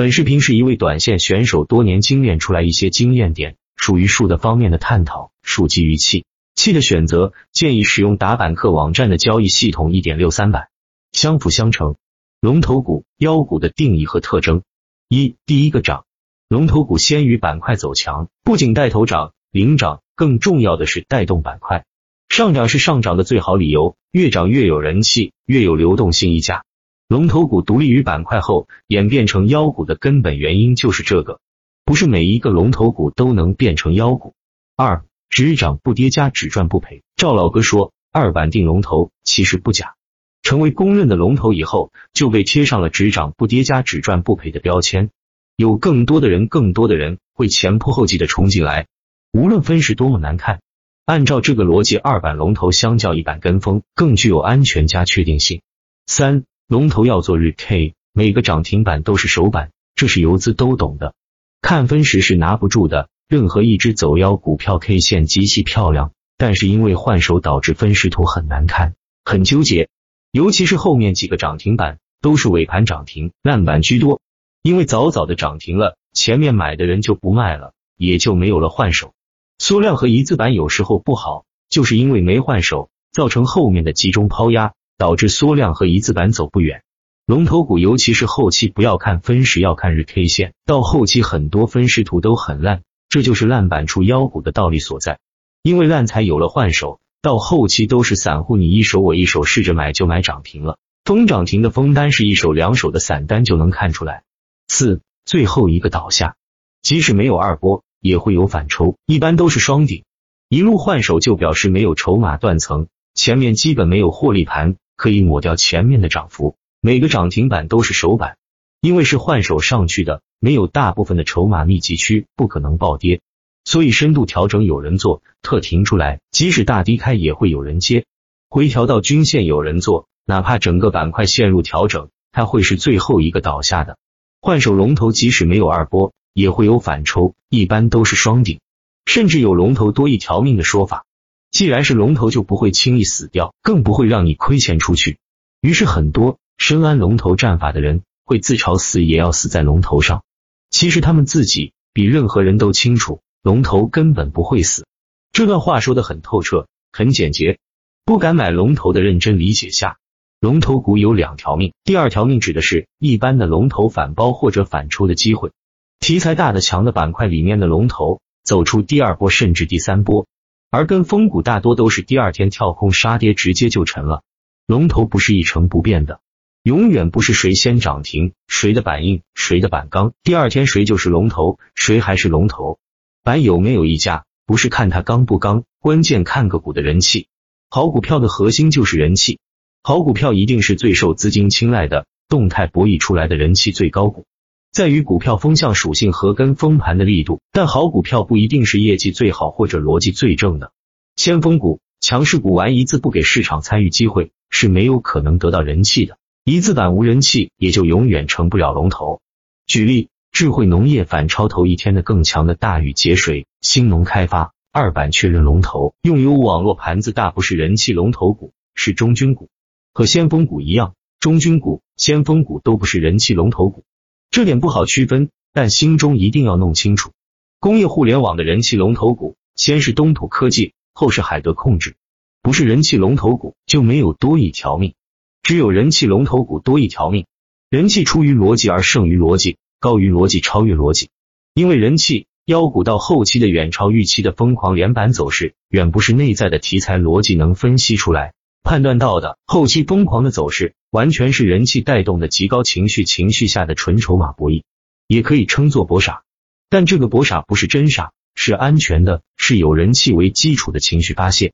[0.00, 5.30] 本视频是一位短线选手多年精炼出来一些经验点，属于术的方面的探讨。
[5.42, 10.68] 术基于气，气的选择建议使用打板客网站的交易系统一点六三版，
[11.12, 11.96] 相辅相成。
[12.40, 14.62] 龙头股、妖股的定义和特征：
[15.10, 16.06] 一、第一个涨，
[16.48, 21.84] 龙头股先于板块走强，不仅带头涨、领涨，更重要的是带动板块
[22.30, 26.64] 上涨是上涨的最好理由，越涨越有人气，越有流动性溢价。
[27.10, 31.40] 龙头股独立于板块后演变成妖股的根本原因就是这个，
[31.84, 34.34] 不是每一个龙头股都能变成妖股。
[34.76, 37.02] 二只涨不跌加只赚不赔。
[37.16, 39.94] 赵老哥说二板定龙头其实不假，
[40.42, 45.10] 成为公认的龙头以后就被贴上了只涨不跌加只赚不赔的标签，
[45.56, 48.86] 有更多的人更多的人会前仆后继的冲进来，
[49.32, 50.60] 无论分时多么难看，
[51.06, 55.60] 按照这个逻辑，二板龙头相较一板跟风更具有安全加确定性。
[56.06, 61.14] 三龙头要做日 K，每个涨停板都是首板，这是游资都懂的。
[61.60, 69.88] 看分时是拿不住的，任何一只走妖股票 K 线极其漂亮，但是因为换手导致分时图很难看，很纠结。
[70.30, 74.20] 尤其是后面几个涨停板都是尾盘涨停，烂板居多，
[74.62, 79.12] 因为早早的涨停了，前面买的人就不卖了，也就没有了换手。
[79.58, 84.72] 缩量和一字板有时候不好，就是因为没换手，造成后面的集中抛压。
[85.00, 86.82] 导致缩量和一字板走不远，
[87.24, 90.52] 龙头股尤其是后期不要看分时，要看日 K 线。
[90.66, 95.18] 到后期很多分时图都很烂，这就是烂板出妖股的道理所在。
[95.62, 104.24] 因为烂才有了换手，到后期都是散户，你一手我一手试着买就买涨停了，封涨停的封单是一手两手的散单就能看出来。
[104.68, 106.36] 四最后一个倒下，
[106.82, 110.04] 即使没有二波，也会有反抽，一般都是双顶，
[110.50, 114.76] 一路换手就表示没有筹码断层，前面基本没有获利盘。
[115.00, 118.36] 可以抹掉前面的涨幅，每个涨停板都是首板，
[118.82, 123.22] 因为是换手上去的，没有大部分的筹码密集区，不可能暴跌，
[123.64, 128.04] 所以深度调整有人做，特停出来，即使大低开也会有人接，
[128.50, 133.96] 回调到均线有人做，哪怕整个板块陷入调整，它会是最后一个倒下的。
[134.42, 138.60] 换手龙头即使没有二波，也会有反抽，一般都是双顶，
[139.06, 141.06] 甚至有龙头多一条命的说法。
[141.50, 145.18] 既然是龙头，就不会轻易死掉，更不会让你亏钱出去。
[145.60, 150.22] 于是，很多深谙龙头战法的人会自嘲死也要死在龙头上。
[150.70, 154.86] 其实他们自己比任何人都清楚，龙头根本不会死。
[155.32, 157.58] 这段话说的很透彻，很简洁。
[158.04, 159.98] 不敢买龙头的，认真理解下，
[160.40, 161.72] 龙头股有两条命。
[161.84, 165.50] 第二条命指的是一般的龙头反包或者反抽的机会，
[165.98, 170.26] 题材大的强的板块里面的龙头走出第二波甚至第三波。
[170.70, 174.22] 而跟风股大多都是第二天跳空杀跌，直接就沉了。
[174.68, 176.20] 龙头不是一成不变的，
[176.62, 182.78] 永远不是谁先涨停，谁的板硬，谁的板刚，第二天谁就是龙头，谁还是龙头。
[183.24, 187.26] 板有没有溢价，不是看它刚不刚，关键看个股的人气。
[187.68, 189.40] 好股票的核心就是人气，
[189.82, 194.24] 好股票一定是最受资金青睐的，动态博弈出来的人气最高股。
[194.72, 200.70] 在于股票风向属性和跟风盘的力度，但好股票不一定是业绩最好或者逻辑最正的。
[201.16, 206.18] 先锋股、强势股玩一字不给市场参与机会，是没有可能得到人气的。
[206.44, 209.20] 一字板无人气，也就永远成不了龙头。
[209.66, 219.48] 举例，智慧农业反超头一天的更强的大禹节水、兴农开发，二板确认龙头，用友网络盘子大不是人气龙头股，是中军股。
[219.92, 223.82] 和先锋股一样，中军股、先锋股都不是人气龙头股。
[224.30, 227.10] 这点不好区分，但心中一定要弄清楚。
[227.58, 231.96] 工业互联网的人气龙头股，先是东土科技，后是海德控制，
[232.40, 234.94] 不是人气龙头股就没有多一条命。
[235.42, 237.26] 只有人气龙头股多一条命，
[237.70, 241.08] 人气出于逻辑而胜于逻辑，高于逻辑超越逻辑。
[241.52, 248.32] 因为人气妖股到后期的远超预期的疯狂连板走势，远不是内在的题材逻辑能分析出来。
[248.62, 254.64] 判断到的后期疯狂的走势，完全是人气带动的极高情绪情绪下的纯筹码博弈，
[255.06, 256.24] 也可以称作博傻。
[256.68, 261.52] 但这个博傻不是真傻，是安全的，是有人气为基础的情绪发泄。